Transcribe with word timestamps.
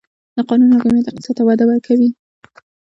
د 0.35 0.37
قانون 0.47 0.69
حاکمیت 0.75 1.07
اقتصاد 1.07 1.35
ته 1.37 1.43
وده 1.45 1.65
ورکوي؟ 1.67 2.09